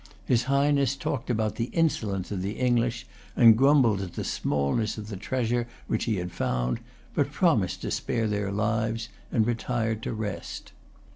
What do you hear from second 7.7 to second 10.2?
to spare their lives, and retired to